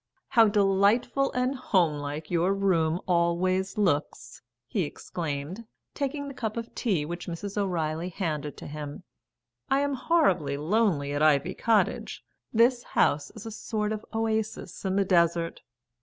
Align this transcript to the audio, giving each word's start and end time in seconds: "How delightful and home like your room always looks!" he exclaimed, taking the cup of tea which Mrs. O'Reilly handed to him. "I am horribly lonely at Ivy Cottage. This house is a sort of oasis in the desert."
"How 0.29 0.47
delightful 0.47 1.31
and 1.33 1.53
home 1.53 1.99
like 1.99 2.31
your 2.31 2.55
room 2.55 3.01
always 3.07 3.77
looks!" 3.77 4.41
he 4.65 4.81
exclaimed, 4.81 5.67
taking 5.93 6.27
the 6.27 6.33
cup 6.33 6.57
of 6.57 6.73
tea 6.73 7.05
which 7.05 7.27
Mrs. 7.27 7.55
O'Reilly 7.55 8.09
handed 8.09 8.57
to 8.57 8.65
him. 8.65 9.03
"I 9.69 9.81
am 9.81 9.93
horribly 9.93 10.57
lonely 10.57 11.13
at 11.13 11.21
Ivy 11.21 11.53
Cottage. 11.53 12.25
This 12.51 12.81
house 12.81 13.29
is 13.35 13.45
a 13.45 13.51
sort 13.51 13.91
of 13.91 14.03
oasis 14.11 14.83
in 14.83 14.95
the 14.95 15.05
desert." 15.05 15.61